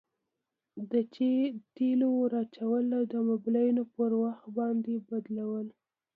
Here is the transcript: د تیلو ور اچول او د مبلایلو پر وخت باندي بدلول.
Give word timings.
د 0.91 0.93
تیلو 1.75 2.09
ور 2.19 2.31
اچول 2.43 2.85
او 2.97 3.03
د 3.13 3.15
مبلایلو 3.29 3.83
پر 3.95 4.11
وخت 4.21 4.45
باندي 4.57 4.95
بدلول. 5.09 5.67